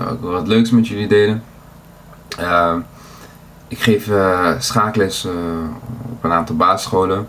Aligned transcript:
zou 0.00 0.14
ik 0.14 0.20
wat 0.20 0.46
leuks 0.46 0.70
met 0.70 0.88
jullie 0.88 1.08
delen. 1.08 1.42
Uh, 2.40 2.74
ik 3.68 3.78
geef 3.78 4.06
uh, 4.06 4.50
schaakles 4.58 5.24
uh, 5.24 5.32
op 6.10 6.24
een 6.24 6.32
aantal 6.32 6.56
basisscholen. 6.56 7.28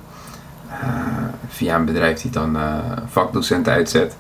via 1.48 1.76
een 1.76 1.86
bedrijf 1.86 2.22
die 2.22 2.32
dan 2.32 2.58
vakdocenten 3.10 3.74
uitzet. 3.74 4.16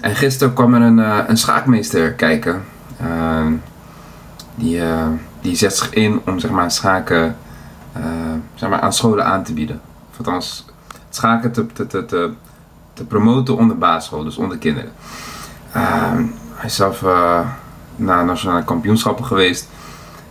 En 0.00 0.16
gisteren 0.16 0.54
kwam 0.54 0.74
er 0.74 0.80
een, 0.80 0.98
een 1.28 1.36
schaakmeester 1.36 2.12
kijken. 2.12 2.62
die, 4.54 4.80
die 5.40 5.56
zet 5.56 5.76
zich 5.76 5.90
in 5.90 6.20
om 6.26 6.38
zeg 6.38 6.50
maar, 6.50 6.70
schaken 6.70 7.36
zeg 8.54 8.68
maar, 8.68 8.80
aan 8.80 8.92
scholen 8.92 9.24
aan 9.24 9.42
te 9.44 9.52
bieden. 9.52 9.80
Of 10.10 10.18
althans, 10.18 10.66
schaken 11.10 11.52
te, 11.52 11.66
te, 11.66 11.86
te, 11.86 12.04
te, 12.04 12.30
te 12.92 13.04
promoten 13.04 13.56
onder 13.56 13.78
basisschool, 13.78 14.24
dus 14.24 14.36
onder 14.36 14.58
kinderen. 14.58 14.92
Hij 16.62 16.70
zelf 16.70 17.02
naar 17.96 18.24
nationale 18.24 18.64
kampioenschappen 18.64 19.24
geweest. 19.24 19.68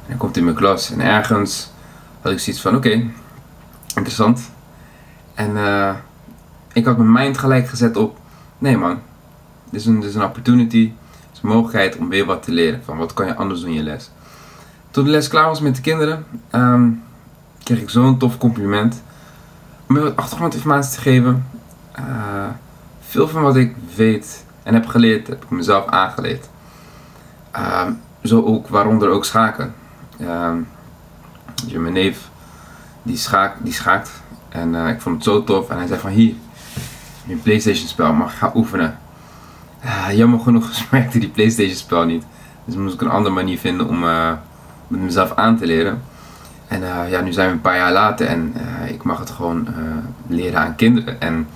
En 0.07 0.17
komt 0.17 0.37
in 0.37 0.43
mijn 0.43 0.55
klas 0.55 0.91
en 0.91 0.99
ergens 0.99 1.71
had 2.21 2.31
ik 2.31 2.39
zoiets 2.39 2.61
van: 2.61 2.75
oké, 2.75 3.03
interessant. 3.95 4.51
En 5.33 5.51
uh, 5.51 5.95
ik 6.73 6.85
had 6.85 6.97
mijn 6.97 7.11
mind 7.11 7.37
gelijk 7.37 7.67
gezet 7.67 7.97
op: 7.97 8.17
nee 8.57 8.77
man, 8.77 8.99
dit 9.69 9.79
is 9.79 9.85
een, 9.85 9.99
dit 9.99 10.09
is 10.09 10.15
een 10.15 10.23
opportunity, 10.23 10.83
dit 10.83 11.29
is 11.33 11.39
een 11.41 11.49
mogelijkheid 11.49 11.97
om 11.97 12.09
weer 12.09 12.25
wat 12.25 12.43
te 12.43 12.51
leren. 12.51 12.81
Van 12.85 12.97
wat 12.97 13.13
kan 13.13 13.25
je 13.25 13.35
anders 13.35 13.61
doen 13.61 13.69
in 13.69 13.75
je 13.75 13.83
les. 13.83 14.11
Toen 14.91 15.03
de 15.03 15.09
les 15.09 15.27
klaar 15.27 15.47
was 15.47 15.61
met 15.61 15.75
de 15.75 15.81
kinderen, 15.81 16.25
um, 16.51 17.03
kreeg 17.63 17.81
ik 17.81 17.89
zo'n 17.89 18.17
tof 18.17 18.37
compliment. 18.37 19.03
Om 19.87 19.95
me 19.95 20.01
wat 20.01 20.15
achtergrondinformatie 20.15 20.95
te 20.95 21.01
geven. 21.01 21.45
Uh, 21.99 22.45
veel 22.99 23.27
van 23.27 23.41
wat 23.41 23.55
ik 23.55 23.75
weet 23.95 24.45
en 24.63 24.73
heb 24.73 24.87
geleerd, 24.87 25.27
heb 25.27 25.43
ik 25.43 25.49
mezelf 25.49 25.87
aangeleerd. 25.87 26.49
Um, 27.85 28.01
zo 28.23 28.43
ook, 28.43 28.67
waaronder 28.67 29.09
ook 29.09 29.25
schaken. 29.25 29.73
Um, 30.21 30.67
mijn 31.73 31.93
neef 31.93 32.29
die, 33.03 33.19
die 33.59 33.73
schaakt 33.73 34.21
en 34.49 34.73
uh, 34.73 34.89
ik 34.89 35.01
vond 35.01 35.15
het 35.15 35.23
zo 35.23 35.43
tof 35.43 35.69
en 35.69 35.77
hij 35.77 35.87
zei 35.87 35.99
van 35.99 36.09
hier, 36.09 36.33
je 37.25 37.35
Playstation 37.35 37.87
spel, 37.87 38.13
mag 38.13 38.37
gaan 38.37 38.51
oefenen. 38.55 38.99
Uh, 39.85 40.07
jammer 40.17 40.39
genoeg 40.39 40.73
smaakte 40.87 41.19
die 41.19 41.29
Playstation 41.29 41.75
spel 41.75 42.05
niet. 42.05 42.25
Dus 42.65 42.75
moest 42.75 42.93
ik 42.93 43.01
een 43.01 43.09
andere 43.09 43.35
manier 43.35 43.57
vinden 43.57 43.87
om 43.87 43.99
met 44.87 44.99
mezelf 45.01 45.35
aan 45.35 45.57
te 45.57 45.65
leren. 45.65 46.01
En 46.67 46.81
ja, 47.09 47.21
nu 47.21 47.31
zijn 47.31 47.47
we 47.47 47.53
een 47.53 47.61
paar 47.61 47.75
jaar 47.75 47.91
later 47.91 48.27
en 48.27 48.53
ik 48.87 49.03
mag 49.03 49.19
het 49.19 49.29
gewoon 49.29 49.67
leren 50.27 50.59
aan 50.59 50.75
kinderen. 50.75 51.21
En 51.21 51.47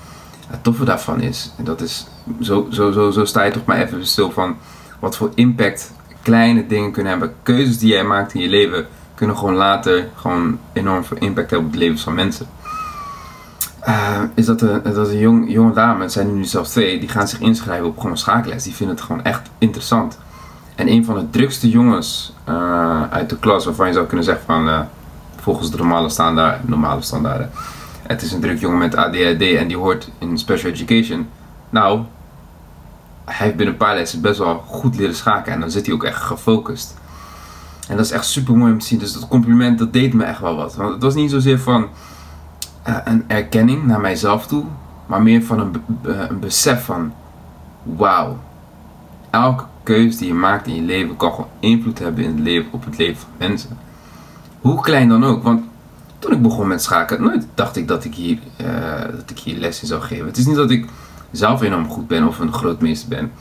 het 0.47 0.63
toffe 0.63 0.85
daarvan 0.85 1.21
is, 1.21 1.51
en 1.57 1.63
dat 1.63 1.81
is, 1.81 2.07
zo, 2.41 2.67
zo, 2.71 2.91
zo, 2.91 3.11
zo 3.11 3.25
sta 3.25 3.43
je 3.43 3.51
toch 3.51 3.65
maar 3.65 3.77
even 3.77 4.05
stil 4.05 4.31
van 4.31 4.55
wat 4.99 5.17
voor 5.17 5.31
impact 5.35 5.93
kleine 6.21 6.67
dingen 6.67 6.91
kunnen 6.91 7.11
hebben. 7.11 7.33
Keuzes 7.43 7.77
die 7.77 7.89
jij 7.89 8.03
maakt 8.03 8.33
in 8.33 8.41
je 8.41 8.49
leven 8.49 8.87
kunnen 9.15 9.37
gewoon 9.37 9.55
later 9.55 10.09
gewoon 10.15 10.59
enorm 10.73 11.03
veel 11.03 11.17
impact 11.17 11.49
hebben 11.49 11.67
op 11.67 11.73
het 11.73 11.83
leven 11.83 11.99
van 11.99 12.13
mensen. 12.13 12.47
Uh, 13.87 14.21
is 14.33 14.45
dat 14.45 14.61
een, 14.61 14.81
dat 14.83 15.09
een 15.09 15.17
jong, 15.17 15.51
jonge 15.51 15.73
dame, 15.73 16.01
het 16.01 16.11
zijn 16.11 16.35
nu 16.35 16.45
zelfs 16.45 16.69
twee, 16.69 16.99
die 16.99 17.09
gaan 17.09 17.27
zich 17.27 17.39
inschrijven 17.39 17.87
op 17.87 17.99
gewoon 17.99 18.17
schaakles. 18.17 18.63
Die 18.63 18.73
vinden 18.73 18.95
het 18.95 19.05
gewoon 19.05 19.23
echt 19.23 19.49
interessant. 19.57 20.17
En 20.75 20.89
een 20.89 21.05
van 21.05 21.15
de 21.15 21.29
drukste 21.29 21.69
jongens 21.69 22.33
uh, 22.49 23.11
uit 23.11 23.29
de 23.29 23.39
klas, 23.39 23.65
waarvan 23.65 23.87
je 23.87 23.93
zou 23.93 24.05
kunnen 24.05 24.25
zeggen 24.25 24.45
van 24.45 24.67
uh, 24.67 24.79
volgens 25.35 25.71
de 25.71 25.77
normale 25.77 26.09
standaard, 26.09 26.67
normale 26.67 27.01
standaarden. 27.01 27.51
Het 28.07 28.21
is 28.21 28.31
een 28.31 28.41
druk 28.41 28.59
jongen 28.59 28.77
met 28.77 28.95
ADHD 28.95 29.41
en 29.41 29.67
die 29.67 29.77
hoort 29.77 30.11
in 30.17 30.37
special 30.37 30.71
education. 30.71 31.27
Nou, 31.69 32.01
hij 33.25 33.45
heeft 33.45 33.55
binnen 33.55 33.73
een 33.73 33.79
paar 33.79 33.95
lessen 33.95 34.21
best 34.21 34.39
wel 34.39 34.63
goed 34.67 34.95
leren 34.95 35.15
schaken 35.15 35.53
en 35.53 35.59
dan 35.59 35.71
zit 35.71 35.85
hij 35.85 35.95
ook 35.95 36.03
echt 36.03 36.21
gefocust. 36.21 36.93
En 37.87 37.95
dat 37.95 38.05
is 38.05 38.11
echt 38.11 38.25
super 38.25 38.57
mooi 38.57 38.71
om 38.71 38.79
te 38.79 38.85
zien. 38.85 38.99
Dus 38.99 39.13
dat 39.13 39.27
compliment, 39.27 39.79
dat 39.79 39.93
deed 39.93 40.13
me 40.13 40.23
echt 40.23 40.39
wel 40.39 40.55
wat. 40.55 40.75
Want 40.75 40.93
het 40.93 41.01
was 41.01 41.15
niet 41.15 41.31
zozeer 41.31 41.59
van 41.59 41.87
uh, 42.87 42.97
een 43.05 43.23
erkenning 43.27 43.85
naar 43.85 43.99
mijzelf 43.99 44.47
toe, 44.47 44.63
maar 45.05 45.21
meer 45.21 45.43
van 45.43 45.59
een, 45.59 45.73
een 46.03 46.39
besef 46.39 46.85
van: 46.85 47.13
wauw, 47.83 48.37
elke 49.29 49.63
keuze 49.83 50.17
die 50.17 50.27
je 50.27 50.33
maakt 50.33 50.67
in 50.67 50.75
je 50.75 50.81
leven 50.81 51.17
kan 51.17 51.31
gewoon 51.31 51.49
invloed 51.59 51.99
hebben 51.99 52.23
in 52.23 52.29
het 52.29 52.39
leven, 52.39 52.71
op 52.71 52.85
het 52.85 52.97
leven 52.97 53.17
van 53.17 53.29
mensen. 53.37 53.77
Hoe 54.61 54.81
klein 54.81 55.09
dan 55.09 55.23
ook. 55.23 55.43
Want 55.43 55.63
toen 56.25 56.35
ik 56.35 56.41
begon 56.41 56.67
met 56.67 56.83
schaken, 56.83 57.21
nooit 57.21 57.47
dacht 57.53 57.75
ik 57.75 57.87
dat 57.87 58.03
ik 58.03 58.15
hier, 58.15 58.39
uh, 58.61 58.67
dat 59.11 59.29
ik 59.29 59.39
hier 59.39 59.57
les 59.57 59.81
in 59.81 59.87
zou 59.87 60.01
geven. 60.01 60.25
Het 60.25 60.37
is 60.37 60.45
niet 60.45 60.55
dat 60.55 60.71
ik 60.71 60.85
zelf 61.31 61.61
enorm 61.61 61.89
goed 61.89 62.07
ben 62.07 62.27
of 62.27 62.39
een 62.39 62.53
grootmeester 62.53 63.09
ben. 63.09 63.31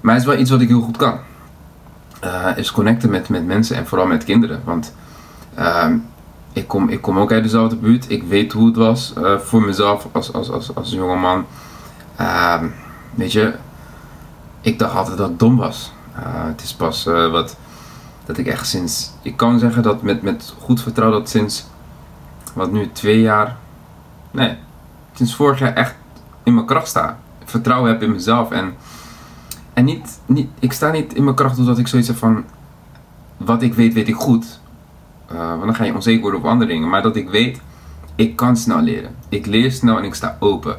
Maar 0.00 0.14
het 0.14 0.22
is 0.22 0.28
wel 0.28 0.38
iets 0.38 0.50
wat 0.50 0.60
ik 0.60 0.68
heel 0.68 0.80
goed 0.80 0.96
kan. 0.96 1.18
Uh, 2.24 2.48
is 2.56 2.72
connecten 2.72 3.10
met, 3.10 3.28
met 3.28 3.46
mensen 3.46 3.76
en 3.76 3.86
vooral 3.86 4.06
met 4.06 4.24
kinderen. 4.24 4.60
Want 4.64 4.94
uh, 5.58 5.86
ik, 6.52 6.68
kom, 6.68 6.88
ik 6.88 7.00
kom 7.00 7.18
ook 7.18 7.32
uit 7.32 7.42
dezelfde 7.42 7.76
buurt. 7.76 8.10
Ik 8.10 8.22
weet 8.22 8.52
hoe 8.52 8.66
het 8.66 8.76
was 8.76 9.12
uh, 9.18 9.38
voor 9.38 9.62
mezelf 9.62 10.08
als, 10.12 10.32
als, 10.32 10.50
als, 10.50 10.74
als 10.74 10.90
jongeman. 10.90 11.46
Ehm, 12.16 12.66
weet 13.14 13.32
je, 13.32 13.54
ik 14.60 14.78
dacht 14.78 14.94
altijd 14.94 15.18
dat 15.18 15.30
ik 15.30 15.38
dom 15.38 15.56
was. 15.56 15.92
Eh, 16.14 16.44
het 16.44 16.62
is 16.62 16.74
pas 16.74 17.04
wat 17.04 17.56
dat 18.24 18.38
ik 18.38 18.46
echt 18.46 18.66
sinds. 18.66 19.10
Ik 19.22 19.36
kan 19.36 19.58
zeggen 19.58 19.82
dat 19.82 20.02
met, 20.02 20.22
met 20.22 20.54
goed 20.58 20.82
vertrouwen 20.82 21.18
dat 21.18 21.28
sinds. 21.28 21.64
Wat 22.52 22.72
nu 22.72 22.90
twee 22.92 23.20
jaar. 23.20 23.56
Nee, 24.30 24.56
sinds 25.12 25.34
vorig 25.34 25.58
jaar 25.58 25.74
echt 25.74 25.94
in 26.42 26.54
mijn 26.54 26.66
kracht 26.66 26.88
sta. 26.88 27.18
Vertrouwen 27.44 27.90
heb 27.90 28.02
in 28.02 28.12
mezelf. 28.12 28.50
En, 28.50 28.74
en 29.72 29.84
niet, 29.84 30.20
niet, 30.26 30.48
ik 30.58 30.72
sta 30.72 30.90
niet 30.90 31.14
in 31.14 31.24
mijn 31.24 31.36
kracht 31.36 31.58
omdat 31.58 31.78
ik 31.78 31.88
zoiets 31.88 32.08
heb 32.08 32.16
van. 32.16 32.44
Wat 33.36 33.62
ik 33.62 33.74
weet, 33.74 33.94
weet 33.94 34.08
ik 34.08 34.14
goed. 34.14 34.60
Uh, 35.32 35.38
want 35.38 35.64
dan 35.64 35.74
ga 35.74 35.84
je 35.84 35.94
onzeker 35.94 36.20
worden 36.20 36.40
op 36.40 36.46
andere 36.46 36.70
dingen. 36.70 36.88
Maar 36.88 37.02
dat 37.02 37.16
ik 37.16 37.30
weet, 37.30 37.60
ik 38.14 38.36
kan 38.36 38.56
snel 38.56 38.80
leren. 38.80 39.14
Ik 39.28 39.46
leer 39.46 39.72
snel 39.72 39.98
en 39.98 40.04
ik 40.04 40.14
sta 40.14 40.36
open. 40.40 40.76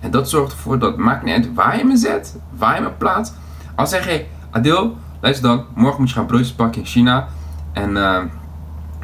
En 0.00 0.10
dat 0.10 0.30
zorgt 0.30 0.52
ervoor 0.52 0.78
dat 0.78 0.96
maakt 0.96 1.24
niet 1.24 1.34
uit 1.34 1.54
waar 1.54 1.78
je 1.78 1.84
me 1.84 1.96
zet, 1.96 2.36
waar 2.56 2.74
je 2.74 2.80
me 2.80 2.90
plaatst. 2.90 3.34
Als 3.74 3.90
zeg 3.90 4.10
je, 4.10 4.24
Adil, 4.50 4.96
luister 5.20 5.48
dan, 5.48 5.64
morgen 5.74 6.00
moet 6.00 6.08
je 6.08 6.14
gaan 6.14 6.26
broodjes 6.26 6.52
pakken 6.52 6.80
in 6.80 6.86
China. 6.86 7.28
En 7.72 7.90
uh, 7.90 8.22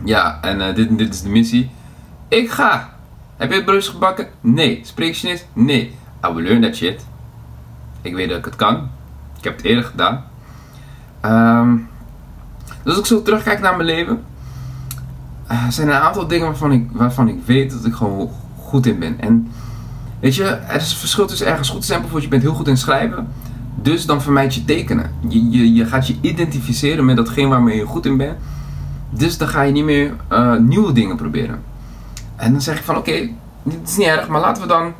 ja, 0.04 0.38
en 0.42 0.60
uh, 0.60 0.74
dit, 0.74 0.98
dit 0.98 1.14
is 1.14 1.22
de 1.22 1.28
missie. 1.28 1.70
Ik 2.30 2.50
ga. 2.50 2.88
Heb 3.36 3.52
je 3.52 3.64
broodjes 3.64 3.88
gebakken? 3.88 4.28
Nee. 4.40 4.80
Spreek 4.82 5.08
je 5.08 5.14
Chinees? 5.14 5.44
Nee. 5.52 5.94
I 6.26 6.32
will 6.32 6.44
learn 6.44 6.74
shit. 6.74 7.06
Ik 8.02 8.14
weet 8.14 8.28
dat 8.28 8.38
ik 8.38 8.44
het 8.44 8.56
kan. 8.56 8.88
Ik 9.38 9.44
heb 9.44 9.56
het 9.56 9.64
eerder 9.64 9.84
gedaan. 9.84 10.24
Um, 11.24 11.88
dus 12.82 12.92
als 12.92 12.98
ik 12.98 13.06
zo 13.06 13.22
terugkijk 13.22 13.60
naar 13.60 13.76
mijn 13.76 13.88
leven, 13.88 14.24
uh, 15.50 15.68
zijn 15.68 15.88
er 15.88 15.94
een 15.94 16.00
aantal 16.00 16.26
dingen 16.26 16.46
waarvan 16.46 16.72
ik, 16.72 16.88
waarvan 16.92 17.28
ik 17.28 17.38
weet 17.44 17.70
dat 17.70 17.84
ik 17.84 17.94
gewoon 17.94 18.30
goed 18.58 18.86
in 18.86 18.98
ben. 18.98 19.20
En 19.20 19.48
weet 20.20 20.34
je, 20.34 20.44
er 20.44 20.76
is 20.76 20.90
een 20.90 20.98
verschil 20.98 21.26
tussen 21.26 21.46
ergens 21.46 21.68
goed 21.68 21.84
zijn. 21.84 22.00
Bijvoorbeeld, 22.00 22.30
je 22.30 22.38
bent 22.38 22.42
heel 22.42 22.58
goed 22.58 22.68
in 22.68 22.76
schrijven. 22.76 23.28
Dus 23.74 24.06
dan 24.06 24.22
vermijd 24.22 24.54
je 24.54 24.64
tekenen. 24.64 25.10
Je, 25.28 25.74
je, 25.74 25.86
gaat 25.86 26.06
je 26.06 26.16
identificeren 26.20 27.04
met 27.04 27.16
datgene 27.16 27.48
waarmee 27.48 27.76
je 27.76 27.86
goed 27.86 28.06
in 28.06 28.16
bent. 28.16 28.38
Dus 29.10 29.38
dan 29.38 29.48
ga 29.48 29.62
je 29.62 29.72
niet 29.72 29.84
meer 29.84 30.14
uh, 30.32 30.56
nieuwe 30.56 30.92
dingen 30.92 31.16
proberen. 31.16 31.69
En 32.40 32.52
dan 32.52 32.60
zeg 32.60 32.78
ik 32.78 32.84
van 32.84 32.96
oké, 32.96 33.28
dit 33.62 33.88
is 33.88 33.96
niet 33.96 34.06
erg, 34.06 34.28
maar 34.28 34.40
laten 34.40 34.62
we 34.62 34.68
dan 34.68 34.92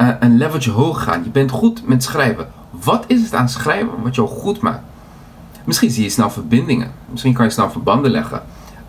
uh, 0.00 0.08
een 0.20 0.36
leveltje 0.36 0.70
hoger 0.70 1.02
gaan. 1.02 1.24
Je 1.24 1.30
bent 1.30 1.50
goed 1.50 1.86
met 1.86 2.02
schrijven. 2.02 2.48
Wat 2.70 3.04
is 3.06 3.22
het 3.22 3.34
aan 3.34 3.48
schrijven 3.48 4.02
wat 4.02 4.14
jou 4.14 4.28
goed 4.28 4.60
maakt? 4.60 4.82
Misschien 5.64 5.90
zie 5.90 6.02
je 6.02 6.10
snel 6.10 6.30
verbindingen. 6.30 6.92
Misschien 7.10 7.32
kan 7.32 7.44
je 7.44 7.50
snel 7.50 7.70
verbanden 7.70 8.10
leggen. 8.10 8.42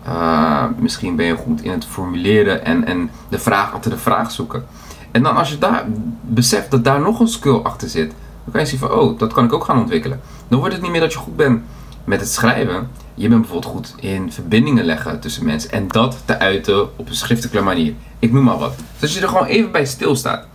Uh, 0.06 0.64
misschien 0.78 1.16
ben 1.16 1.26
je 1.26 1.36
goed 1.36 1.62
in 1.62 1.70
het 1.70 1.84
formuleren 1.84 2.64
en, 2.64 2.84
en 2.84 3.10
de 3.28 3.38
vraag 3.38 3.74
achter 3.74 3.90
de 3.90 3.98
vraag 3.98 4.30
zoeken. 4.30 4.64
En 5.10 5.22
dan 5.22 5.36
als 5.36 5.50
je 5.50 5.58
daar 5.58 5.84
beseft 6.20 6.70
dat 6.70 6.84
daar 6.84 7.00
nog 7.00 7.20
een 7.20 7.28
skill 7.28 7.60
achter 7.62 7.88
zit, 7.88 8.08
dan 8.44 8.52
kan 8.52 8.60
je 8.60 8.66
zien 8.66 8.78
van, 8.78 8.90
oh, 8.90 9.18
dat 9.18 9.32
kan 9.32 9.44
ik 9.44 9.52
ook 9.52 9.64
gaan 9.64 9.78
ontwikkelen. 9.78 10.20
Dan 10.48 10.58
wordt 10.58 10.74
het 10.74 10.82
niet 10.82 10.92
meer 10.92 11.00
dat 11.00 11.12
je 11.12 11.18
goed 11.18 11.36
bent 11.36 11.62
met 12.06 12.20
het 12.20 12.28
schrijven. 12.28 12.90
Je 13.14 13.28
bent 13.28 13.40
bijvoorbeeld 13.40 13.72
goed 13.74 13.94
in 13.96 14.32
verbindingen 14.32 14.84
leggen 14.84 15.20
tussen 15.20 15.44
mensen 15.44 15.70
en 15.70 15.88
dat 15.88 16.22
te 16.24 16.38
uiten 16.38 16.98
op 16.98 17.08
een 17.08 17.14
schriftelijke 17.14 17.60
manier. 17.60 17.94
Ik 18.18 18.32
noem 18.32 18.44
maar 18.44 18.58
wat. 18.58 18.74
Dus 18.98 19.14
je 19.14 19.20
er 19.20 19.28
gewoon 19.28 19.46
even 19.46 19.72
bij 19.72 19.84
stilstaat. 19.84 20.46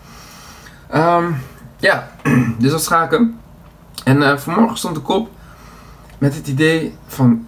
Um, 0.96 1.36
ja, 1.78 2.12
dus 2.60 2.72
dat 2.72 2.84
schaken. 2.84 3.40
En 4.04 4.18
uh, 4.18 4.38
vanmorgen 4.38 4.78
stond 4.78 4.96
de 4.96 5.02
kop 5.02 5.30
met 6.18 6.36
het 6.36 6.48
idee 6.48 6.96
van, 7.08 7.46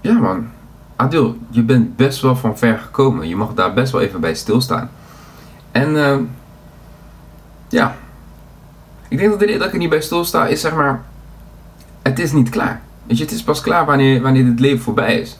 ja 0.00 0.12
man, 0.12 0.48
Adil, 0.96 1.36
je 1.50 1.62
bent 1.62 1.96
best 1.96 2.20
wel 2.20 2.36
van 2.36 2.58
ver 2.58 2.78
gekomen. 2.78 3.28
Je 3.28 3.36
mag 3.36 3.54
daar 3.54 3.74
best 3.74 3.92
wel 3.92 4.00
even 4.00 4.20
bij 4.20 4.34
stilstaan. 4.34 4.90
En 5.70 5.94
uh, 5.94 6.16
ja, 7.68 7.96
ik 9.08 9.18
denk 9.18 9.30
dat 9.30 9.38
de 9.38 9.44
reden 9.44 9.60
dat 9.60 9.68
ik 9.68 9.74
er 9.74 9.80
niet 9.80 9.90
bij 9.90 10.00
stilsta 10.00 10.46
is 10.46 10.60
zeg 10.60 10.74
maar, 10.74 11.02
het 12.02 12.18
is 12.18 12.32
niet 12.32 12.48
klaar. 12.48 12.80
Weet 13.06 13.18
je, 13.18 13.24
het 13.24 13.32
is 13.32 13.42
pas 13.42 13.60
klaar 13.60 13.86
wanneer, 13.86 14.22
wanneer 14.22 14.44
dit 14.44 14.60
leven 14.60 14.82
voorbij 14.82 15.20
is. 15.20 15.38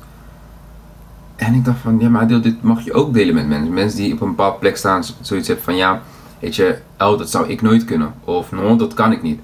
En 1.36 1.54
ik 1.54 1.64
dacht 1.64 1.78
van, 1.78 1.98
ja 2.00 2.08
maar 2.08 2.26
dit 2.26 2.62
mag 2.62 2.84
je 2.84 2.92
ook 2.92 3.12
delen 3.12 3.34
met 3.34 3.46
mensen. 3.46 3.72
Mensen 3.72 3.98
die 3.98 4.12
op 4.12 4.20
een 4.20 4.28
bepaalde 4.28 4.58
plek 4.58 4.76
staan, 4.76 5.04
zoiets 5.20 5.46
hebben 5.46 5.64
van, 5.64 5.76
ja, 5.76 6.02
weet 6.38 6.56
je, 6.56 6.78
oh, 6.98 7.18
dat 7.18 7.30
zou 7.30 7.48
ik 7.48 7.62
nooit 7.62 7.84
kunnen. 7.84 8.14
Of, 8.24 8.52
no, 8.52 8.76
dat 8.76 8.94
kan 8.94 9.12
ik 9.12 9.22
niet. 9.22 9.38
Ik 9.38 9.42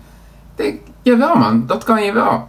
denk, 0.54 0.80
jawel 1.02 1.36
man, 1.36 1.66
dat 1.66 1.84
kan 1.84 2.02
je 2.02 2.12
wel. 2.12 2.48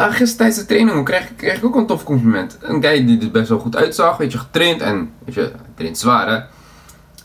Uh, 0.00 0.06
gisteren 0.06 0.36
tijdens 0.36 0.58
de 0.58 0.66
training 0.66 1.04
kreeg, 1.04 1.34
kreeg 1.36 1.56
ik 1.56 1.64
ook 1.64 1.76
een 1.76 1.86
tof 1.86 2.04
compliment. 2.04 2.58
Een 2.60 2.82
guy 2.82 3.06
die 3.06 3.20
er 3.20 3.30
best 3.30 3.48
wel 3.48 3.58
goed 3.58 3.76
uitzag, 3.76 4.16
weet 4.16 4.32
je, 4.32 4.38
getraind 4.38 4.80
en, 4.80 5.10
weet 5.24 5.34
je, 5.34 5.52
traint 5.74 5.98
zwaar 5.98 6.28
hè. 6.28 6.40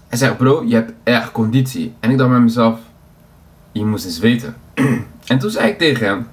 Hij 0.08 0.18
zei, 0.18 0.34
bro, 0.34 0.64
je 0.66 0.76
hebt 0.76 0.92
echt 1.04 1.32
conditie. 1.32 1.94
En 2.00 2.12
ik 2.12 2.18
dacht 2.18 2.30
bij 2.30 2.40
mezelf, 2.40 2.80
je 3.72 3.86
moest 3.86 4.06
eens 4.06 4.20
weten. 4.20 4.56
en 5.28 5.40
toen 5.40 5.50
zei 5.50 5.70
ik 5.70 5.78
tegen 5.78 6.08
hem, 6.08 6.28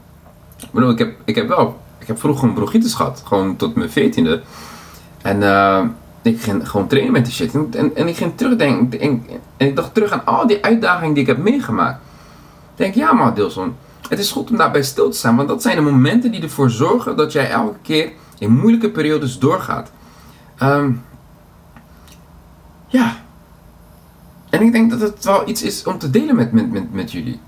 bro, 0.71 0.91
ik 0.91 0.99
heb, 0.99 1.15
ik 1.25 1.35
heb 1.35 1.49
wel, 1.49 1.81
ik 1.99 2.07
heb 2.07 2.19
vroeger 2.19 2.49
een 2.49 2.55
bronchitis 2.55 2.95
gehad. 2.95 3.23
Gewoon 3.27 3.57
tot 3.57 3.75
mijn 3.75 3.91
veertiende. 3.91 4.43
En 5.23 5.41
uh, 5.41 5.85
ik 6.23 6.41
ging 6.41 6.69
gewoon 6.69 6.87
trainen 6.87 7.13
met 7.13 7.25
die 7.25 7.35
shit. 7.35 7.55
En, 7.55 7.91
en, 7.95 8.09
ik 8.09 8.17
ging 8.17 8.33
terugdenken. 8.37 9.01
En, 9.01 9.27
en 9.57 9.67
ik 9.67 9.77
dacht 9.77 9.95
terug 9.95 10.13
aan 10.13 10.25
al 10.25 10.47
die 10.47 10.65
uitdagingen 10.65 11.15
die 11.15 11.23
ik 11.23 11.29
heb 11.29 11.39
meegemaakt. 11.39 12.01
Ik 12.73 12.77
denk, 12.77 12.95
ja 12.95 13.13
man, 13.13 13.35
Dilson. 13.35 13.75
Het 14.09 14.19
is 14.19 14.31
goed 14.31 14.51
om 14.51 14.57
daarbij 14.57 14.83
stil 14.83 15.11
te 15.11 15.17
staan. 15.17 15.37
Want 15.37 15.49
dat 15.49 15.63
zijn 15.63 15.77
de 15.77 15.83
momenten 15.83 16.31
die 16.31 16.43
ervoor 16.43 16.71
zorgen 16.71 17.17
dat 17.17 17.33
jij 17.33 17.51
elke 17.51 17.79
keer 17.83 18.13
in 18.39 18.53
moeilijke 18.53 18.91
periodes 18.91 19.39
doorgaat. 19.39 19.91
Um, 20.63 21.03
ja. 22.89 23.17
En 24.51 24.63
ik 24.63 24.73
denk 24.73 24.91
dat 24.91 25.01
het 25.01 25.25
wel 25.25 25.49
iets 25.49 25.63
is 25.63 25.85
om 25.85 25.99
te 25.99 26.11
delen 26.11 26.37
met, 26.37 26.53
met, 26.53 26.93
met 26.93 27.13
jullie. 27.13 27.41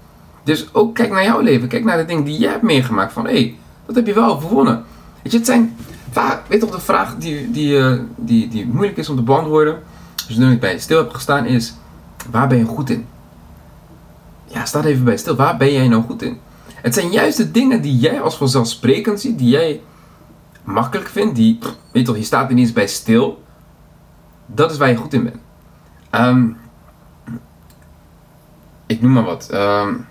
Dus 0.42 0.74
ook 0.74 0.94
kijk 0.94 1.10
naar 1.10 1.24
jouw 1.24 1.40
leven. 1.40 1.68
Kijk 1.68 1.84
naar 1.84 1.96
de 1.96 2.04
dingen 2.04 2.24
die 2.24 2.38
jij 2.38 2.50
hebt 2.50 2.62
meegemaakt. 2.62 3.12
Van 3.12 3.24
hé, 3.24 3.32
hey, 3.32 3.56
dat 3.86 3.94
heb 3.94 4.06
je 4.06 4.14
wel 4.14 4.34
overwonnen. 4.34 4.84
Weet 5.22 5.32
je, 5.32 5.38
het 5.38 5.46
zijn 5.46 5.76
vaak, 6.10 6.46
weet 6.46 6.60
toch, 6.60 6.70
de 6.70 6.80
vraag 6.80 7.16
die, 7.16 7.50
die, 7.50 7.78
uh, 7.78 8.00
die, 8.16 8.48
die 8.48 8.66
moeilijk 8.66 8.96
is 8.96 9.08
om 9.08 9.16
te 9.16 9.22
beantwoorden. 9.22 9.82
Je 10.28 10.38
nu 10.38 10.58
bij 10.58 10.78
stil 10.78 10.98
hebt 10.98 11.14
gestaan 11.14 11.44
is, 11.44 11.74
waar 12.30 12.48
ben 12.48 12.58
je 12.58 12.64
goed 12.64 12.90
in? 12.90 13.06
Ja, 14.44 14.64
sta 14.64 14.84
even 14.84 15.04
bij 15.04 15.16
stil. 15.16 15.36
Waar 15.36 15.56
ben 15.56 15.72
jij 15.72 15.88
nou 15.88 16.02
goed 16.02 16.22
in? 16.22 16.38
Het 16.74 16.94
zijn 16.94 17.10
juist 17.10 17.36
de 17.36 17.50
dingen 17.50 17.82
die 17.82 17.96
jij 17.96 18.20
als 18.20 18.36
vanzelfsprekend 18.36 19.20
ziet, 19.20 19.38
die 19.38 19.48
jij 19.48 19.80
makkelijk 20.64 21.08
vindt, 21.08 21.34
die, 21.34 21.58
weet 21.92 22.04
toch, 22.04 22.16
je 22.16 22.22
staat 22.22 22.50
ineens 22.50 22.72
bij 22.72 22.86
stil. 22.86 23.42
Dat 24.46 24.70
is 24.70 24.78
waar 24.78 24.88
je 24.88 24.96
goed 24.96 25.14
in 25.14 25.22
bent. 25.22 25.36
Um, 26.10 26.56
ik 28.86 29.02
noem 29.02 29.12
maar 29.12 29.24
wat. 29.24 29.48
Um, 29.52 30.06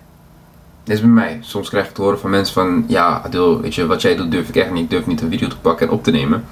dit 0.84 0.94
is 0.94 1.00
bij 1.00 1.10
mij. 1.10 1.38
Soms 1.40 1.68
krijg 1.68 1.88
ik 1.88 1.94
te 1.94 2.02
horen 2.02 2.20
van 2.20 2.30
mensen 2.30 2.54
van, 2.54 2.84
ja, 2.88 3.22
Adil, 3.24 3.60
weet 3.60 3.74
je, 3.74 3.86
wat 3.86 4.02
jij 4.02 4.16
doet 4.16 4.30
durf 4.30 4.48
ik 4.48 4.56
echt 4.56 4.70
niet. 4.70 4.82
Ik 4.82 4.90
durf 4.90 5.06
niet 5.06 5.20
een 5.20 5.30
video 5.30 5.48
te 5.48 5.58
pakken 5.58 5.86
en 5.86 5.92
op 5.92 6.04
te 6.04 6.10
nemen. 6.10 6.44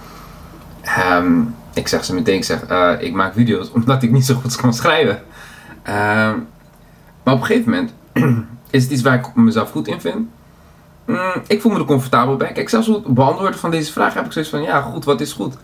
Um, 1.12 1.54
ik 1.74 1.88
zeg 1.88 2.04
ze 2.04 2.14
meteen, 2.14 2.36
ik 2.36 2.44
zeg, 2.44 2.70
uh, 2.70 2.92
ik 2.98 3.12
maak 3.12 3.34
video's 3.34 3.72
omdat 3.82 4.02
ik 4.02 4.10
niet 4.10 4.26
zo 4.26 4.34
goed 4.34 4.56
kan 4.56 4.74
schrijven. 4.74 5.22
maar 7.22 7.34
op 7.34 7.40
een 7.40 7.44
gegeven 7.44 7.70
moment 7.70 7.92
is 8.70 8.82
het 8.82 8.92
iets 8.92 9.02
waar 9.02 9.14
ik 9.14 9.34
mezelf 9.34 9.70
goed 9.70 9.88
in 9.88 10.00
vind. 10.00 10.28
Mm, 11.04 11.32
ik 11.46 11.60
voel 11.60 11.72
me 11.72 11.78
er 11.78 11.84
comfortabel 11.84 12.36
bij. 12.36 12.52
Kijk, 12.52 12.68
zelfs 12.68 12.86
het 12.86 13.06
beantwoorden 13.06 13.58
van 13.58 13.70
deze 13.70 13.92
vraag 13.92 14.14
heb 14.14 14.24
ik 14.24 14.32
zoiets 14.32 14.50
van, 14.50 14.62
ja, 14.62 14.80
goed, 14.80 15.04
wat 15.04 15.20
is 15.20 15.32
goed? 15.32 15.54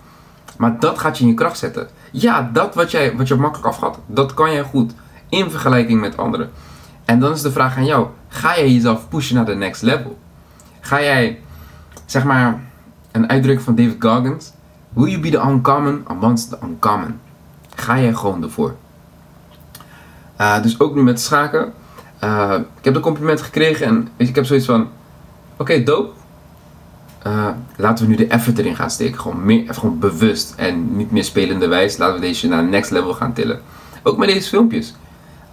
Maar 0.56 0.80
dat 0.80 0.98
gaat 0.98 1.18
je 1.18 1.22
in 1.24 1.30
je 1.30 1.36
kracht 1.36 1.58
zetten. 1.58 1.88
Ja, 2.10 2.50
dat 2.52 2.74
wat, 2.74 2.90
jij, 2.90 3.16
wat 3.16 3.28
je 3.28 3.34
makkelijk 3.34 3.68
afgaat, 3.68 3.98
dat 4.06 4.34
kan 4.34 4.52
jij 4.52 4.62
goed. 4.62 4.92
In 5.28 5.50
vergelijking 5.50 6.00
met 6.00 6.16
anderen. 6.16 6.50
En 7.04 7.20
dan 7.20 7.32
is 7.32 7.42
de 7.42 7.52
vraag 7.52 7.76
aan 7.76 7.84
jou: 7.84 8.06
ga 8.34 8.56
jij 8.56 8.72
jezelf 8.72 9.08
pushen 9.08 9.34
naar 9.34 9.44
de 9.44 9.54
next 9.54 9.82
level? 9.82 10.18
Ga 10.80 11.02
jij, 11.02 11.40
zeg 12.06 12.24
maar, 12.24 12.60
een 13.12 13.28
uitdrukking 13.28 13.64
van 13.64 13.74
David 13.74 13.96
Goggins: 13.98 14.52
Will 14.88 15.10
you 15.10 15.20
be 15.20 15.30
the 15.30 15.48
uncommon 15.48 16.02
amongst 16.06 16.48
the 16.48 16.58
uncommon? 16.62 17.20
Ga 17.74 18.00
jij 18.00 18.14
gewoon 18.14 18.42
ervoor? 18.42 18.74
Uh, 20.40 20.62
dus 20.62 20.80
ook 20.80 20.94
nu 20.94 21.02
met 21.02 21.20
schaken. 21.20 21.72
Uh, 22.24 22.54
ik 22.78 22.84
heb 22.84 22.94
de 22.94 23.00
compliment 23.00 23.42
gekregen 23.42 23.86
en 23.86 24.08
ik 24.16 24.34
heb 24.34 24.44
zoiets 24.44 24.66
van: 24.66 24.80
Oké, 24.80 24.90
okay, 25.56 25.84
dope. 25.84 26.12
Uh, 27.26 27.48
laten 27.76 28.04
we 28.04 28.10
nu 28.10 28.16
de 28.16 28.26
effort 28.26 28.58
erin 28.58 28.76
gaan 28.76 28.90
steken. 28.90 29.20
Gewoon, 29.20 29.44
meer, 29.44 29.74
gewoon 29.74 29.98
bewust 29.98 30.54
en 30.56 30.96
niet 30.96 31.10
meer 31.10 31.24
spelende 31.24 31.68
wijs. 31.68 31.96
Laten 31.96 32.14
we 32.14 32.20
deze 32.20 32.48
naar 32.48 32.64
next 32.64 32.90
level 32.90 33.14
gaan 33.14 33.32
tillen. 33.32 33.60
Ook 34.02 34.16
met 34.16 34.28
deze 34.28 34.48
filmpjes. 34.48 34.94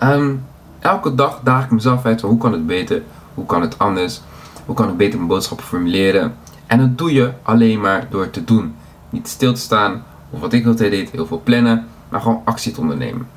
Um, 0.04 0.44
elke 0.82 1.16
dag 1.16 1.40
daag 1.44 1.64
ik 1.64 1.72
mezelf 1.72 2.06
uit 2.06 2.20
van 2.20 2.30
hoe 2.30 2.40
kan 2.40 2.52
het 2.52 2.68
beter, 2.68 3.02
hoe 3.34 3.46
kan 3.46 3.62
het 3.62 3.80
anders, 3.80 4.22
hoe 4.66 4.76
kan 4.76 4.90
ik 4.90 4.98
beter 4.98 5.16
mijn 5.16 5.28
boodschappen 5.30 5.66
formuleren. 5.66 6.36
En 6.68 6.80
dat 6.80 6.98
doe 6.98 7.14
je 7.14 7.32
alleen 7.42 7.82
maar 7.82 8.08
door 8.10 8.30
te 8.30 8.44
doen. 8.44 8.76
Niet 9.10 9.28
stil 9.28 9.54
te 9.54 9.60
staan, 9.60 10.04
of 10.30 10.40
wat 10.40 10.54
ik 10.54 10.66
altijd 10.66 10.92
deed, 10.92 11.12
heel 11.12 11.26
veel 11.26 11.42
plannen, 11.44 11.88
maar 12.10 12.22
gewoon 12.22 12.42
actie 12.46 12.72
te 12.72 12.82
ondernemen. 12.82 13.28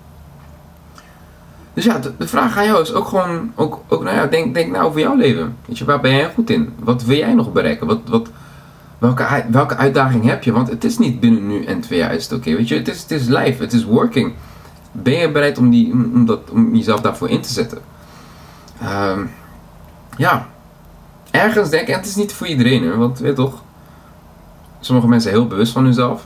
Dus 1.74 1.84
ja, 1.84 1.98
de, 2.18 2.28
vraag 2.28 2.56
aan 2.56 2.64
jou 2.64 2.82
is 2.82 2.92
ook 2.92 3.06
gewoon, 3.06 3.52
ook, 3.54 3.80
ook 3.88 4.02
nou 4.02 4.16
ja, 4.16 4.26
denk, 4.26 4.54
denk 4.54 4.72
nou 4.72 4.84
over 4.84 5.00
jouw 5.00 5.16
leven. 5.16 5.56
Weet 5.66 5.78
je, 5.78 5.84
waar 5.84 6.00
ben 6.00 6.14
jij 6.14 6.30
goed 6.34 6.50
in? 6.50 6.72
Wat 6.78 7.04
wil 7.04 7.16
jij 7.16 7.34
nog 7.34 7.52
bereiken? 7.52 7.86
Wat, 7.86 8.00
wat, 8.06 8.28
welke, 8.98 9.44
welke 9.50 9.76
uitdaging 9.76 10.24
heb 10.24 10.44
je? 10.44 10.52
Want 10.52 10.68
het 10.68 10.84
is 10.84 10.98
niet 10.98 11.20
binnen 11.20 11.46
nu 11.46 11.64
en 11.64 11.80
twee 11.80 11.98
jaar 11.98 12.14
is 12.14 12.24
het 12.24 12.38
oké. 12.38 12.56
weet 12.56 12.68
je, 12.68 12.74
het 12.74 12.88
is, 12.88 13.02
het 13.02 13.10
is 13.10 13.26
live, 13.26 13.62
het 13.62 13.72
is 13.72 13.84
working 13.84 14.32
ben 15.02 15.14
je 15.14 15.30
bereid 15.30 15.58
om, 15.58 15.70
die, 15.70 15.92
om, 15.92 16.26
dat, 16.26 16.50
om 16.50 16.74
jezelf 16.74 17.00
daarvoor 17.00 17.28
in 17.28 17.40
te 17.40 17.52
zetten? 17.52 17.78
Um, 18.82 19.30
ja, 20.16 20.48
ergens 21.30 21.70
denk 21.70 21.82
ik, 21.82 21.88
en 21.88 21.98
het 21.98 22.06
is 22.06 22.16
niet 22.16 22.32
voor 22.32 22.46
iedereen, 22.46 22.96
want 22.96 23.18
weet 23.18 23.36
toch, 23.36 23.62
sommige 24.80 25.08
mensen 25.08 25.30
heel 25.30 25.46
bewust 25.46 25.72
van 25.72 25.84
hunzelf. 25.84 26.24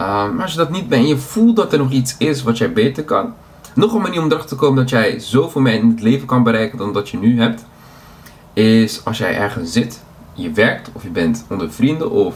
Um, 0.00 0.06
maar 0.06 0.42
als 0.42 0.52
je 0.52 0.58
dat 0.58 0.70
niet 0.70 0.88
bent 0.88 1.02
en 1.02 1.08
je 1.08 1.16
voelt 1.16 1.56
dat 1.56 1.72
er 1.72 1.78
nog 1.78 1.90
iets 1.90 2.14
is 2.18 2.42
wat 2.42 2.58
jij 2.58 2.72
beter 2.72 3.04
kan, 3.04 3.34
nog 3.74 3.92
een 3.92 4.00
manier 4.00 4.22
om 4.22 4.26
erachter 4.26 4.48
te 4.48 4.56
komen 4.56 4.76
dat 4.76 4.90
jij 4.90 5.20
zoveel 5.20 5.60
meer 5.60 5.74
in 5.74 5.90
het 5.90 6.00
leven 6.00 6.26
kan 6.26 6.42
bereiken 6.42 6.78
dan 6.78 6.92
dat 6.92 7.08
je 7.08 7.18
nu 7.18 7.40
hebt, 7.40 7.64
is 8.52 9.04
als 9.04 9.18
jij 9.18 9.36
ergens 9.36 9.72
zit, 9.72 10.02
je 10.32 10.50
werkt 10.50 10.90
of 10.92 11.02
je 11.02 11.08
bent 11.08 11.44
onder 11.48 11.72
vrienden 11.72 12.10
of 12.10 12.34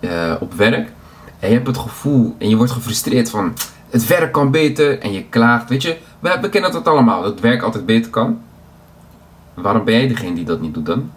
uh, 0.00 0.34
op 0.40 0.54
werk 0.54 0.92
en 1.38 1.48
je 1.48 1.54
hebt 1.54 1.66
het 1.66 1.78
gevoel 1.78 2.34
en 2.38 2.48
je 2.48 2.56
wordt 2.56 2.72
gefrustreerd 2.72 3.30
van 3.30 3.52
het 3.96 4.06
werk 4.06 4.32
kan 4.32 4.50
beter 4.50 4.98
en 4.98 5.12
je 5.12 5.24
klaagt. 5.24 5.68
Weet 5.68 5.82
je, 5.82 5.96
we, 6.18 6.38
we 6.40 6.48
kennen 6.48 6.72
dat 6.72 6.86
allemaal, 6.86 7.22
dat 7.22 7.30
het 7.30 7.40
werk 7.40 7.62
altijd 7.62 7.86
beter 7.86 8.10
kan. 8.10 8.40
Waarom 9.54 9.84
ben 9.84 9.94
jij 9.94 10.08
degene 10.08 10.34
die 10.34 10.44
dat 10.44 10.60
niet 10.60 10.74
doet 10.74 10.86
dan? 10.86 11.10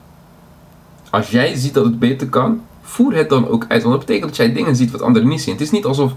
Als 1.10 1.30
jij 1.30 1.56
ziet 1.56 1.74
dat 1.74 1.86
het 1.86 2.00
beter 2.00 2.28
kan, 2.28 2.62
voer 2.82 3.16
het 3.16 3.30
dan 3.30 3.48
ook 3.48 3.66
uit. 3.68 3.84
Want 3.84 3.96
dat 3.96 4.06
betekent 4.06 4.28
dat 4.28 4.36
jij 4.36 4.54
dingen 4.54 4.76
ziet 4.76 4.92
wat 4.92 5.02
anderen 5.02 5.28
niet 5.28 5.42
zien. 5.42 5.54
Het 5.54 5.64
is 5.64 5.72
niet 5.72 5.86
alsof 5.86 6.14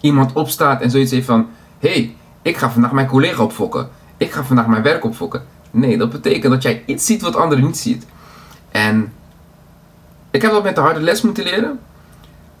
iemand 0.00 0.32
opstaat 0.32 0.80
en 0.80 0.90
zoiets 0.90 1.10
heeft 1.10 1.26
van: 1.26 1.48
hey, 1.78 2.16
ik 2.42 2.56
ga 2.56 2.70
vandaag 2.70 2.92
mijn 2.92 3.06
collega 3.06 3.42
opfokken. 3.42 3.88
Ik 4.16 4.32
ga 4.32 4.44
vandaag 4.44 4.66
mijn 4.66 4.82
werk 4.82 5.04
opfokken. 5.04 5.42
Nee, 5.70 5.98
dat 5.98 6.10
betekent 6.10 6.52
dat 6.52 6.62
jij 6.62 6.82
iets 6.86 7.06
ziet 7.06 7.22
wat 7.22 7.36
anderen 7.36 7.64
niet 7.64 7.78
ziet. 7.78 8.06
En 8.70 9.12
ik 10.30 10.42
heb 10.42 10.50
dat 10.50 10.62
met 10.62 10.74
de 10.74 10.80
harde 10.80 11.00
les 11.00 11.22
moeten 11.22 11.44
leren. 11.44 11.78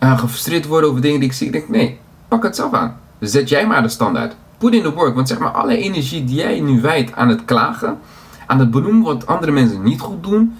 Uh, 0.00 0.18
gefrustreerd 0.18 0.66
worden 0.66 0.90
over 0.90 1.02
dingen 1.02 1.20
die 1.20 1.28
ik 1.28 1.34
zie. 1.34 1.46
Ik 1.46 1.52
denk, 1.52 1.68
nee, 1.68 1.98
pak 2.28 2.42
het 2.42 2.56
zelf 2.56 2.72
aan. 2.72 3.00
Zet 3.28 3.48
jij 3.48 3.66
maar 3.66 3.82
de 3.82 3.88
standaard. 3.88 4.34
Put 4.58 4.74
in 4.74 4.82
the 4.82 4.92
work. 4.92 5.14
Want 5.14 5.28
zeg 5.28 5.38
maar, 5.38 5.50
alle 5.50 5.76
energie 5.76 6.24
die 6.24 6.36
jij 6.36 6.60
nu 6.60 6.80
wijdt 6.80 7.12
aan 7.12 7.28
het 7.28 7.44
klagen, 7.44 7.98
aan 8.46 8.58
het 8.58 8.70
benoemen 8.70 9.02
wat 9.02 9.26
andere 9.26 9.52
mensen 9.52 9.82
niet 9.82 10.00
goed 10.00 10.22
doen, 10.22 10.58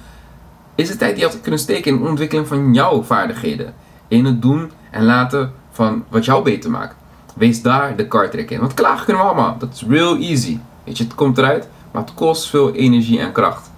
is 0.75 0.89
het 0.89 0.99
tijd 0.99 1.15
die 1.15 1.25
je 1.25 1.31
had 1.31 1.41
kunnen 1.41 1.61
steken 1.61 1.93
in 1.93 2.03
de 2.03 2.09
ontwikkeling 2.09 2.47
van 2.47 2.75
jouw 2.75 3.03
vaardigheden. 3.03 3.75
In 4.09 4.25
het 4.25 4.43
doen 4.43 4.71
en 4.91 5.05
laten 5.05 5.53
van 5.71 6.05
wat 6.09 6.25
jou 6.25 6.43
beter 6.45 6.71
maakt. 6.71 6.95
Wees 7.35 7.63
daar 7.63 7.97
de 7.97 8.09
kartrek 8.09 8.51
in. 8.51 8.61
Want 8.61 8.75
klagen 8.75 9.05
kunnen 9.05 9.23
we 9.23 9.29
allemaal. 9.29 9.59
Dat 9.59 9.73
is 9.73 9.85
real 9.89 10.17
easy. 10.17 10.59
Weet 10.85 10.99
je, 10.99 11.05
het 11.05 11.15
komt 11.15 11.39
eruit, 11.39 11.69
maar 11.91 12.03
het 12.03 12.15
kost 12.15 12.49
veel 12.49 12.73
energie 12.73 13.19
en 13.19 13.33
kracht. 13.33 13.71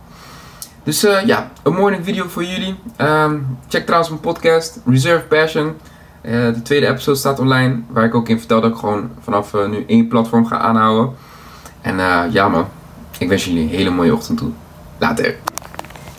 Dus 0.82 1.04
uh, 1.04 1.26
ja, 1.26 1.50
een 1.62 1.74
morning 1.74 2.04
video 2.04 2.28
voor 2.28 2.44
jullie. 2.44 2.76
Um, 2.98 3.58
check 3.68 3.84
trouwens 3.84 4.10
mijn 4.10 4.22
podcast, 4.22 4.80
Reserve 4.86 5.26
Passion. 5.26 5.74
Uh, 6.26 6.33
de 6.54 6.62
tweede 6.62 6.87
episode 6.87 7.19
staat 7.19 7.38
online, 7.38 7.81
waar 7.88 8.04
ik 8.04 8.14
ook 8.14 8.28
in 8.28 8.38
vertel 8.38 8.61
dat 8.61 8.71
ik 8.71 8.76
gewoon 8.76 9.11
vanaf 9.21 9.54
uh, 9.54 9.69
nu 9.69 9.85
één 9.87 10.09
platform 10.09 10.47
ga 10.47 10.59
aanhouden. 10.59 11.14
En 11.81 11.97
uh, 11.97 12.23
ja 12.31 12.49
man, 12.49 12.66
ik 13.19 13.28
wens 13.28 13.45
jullie 13.45 13.62
een 13.62 13.69
hele 13.69 13.90
mooie 13.90 14.14
ochtend 14.14 14.38
toe. 14.38 14.50
Later. 14.99 15.37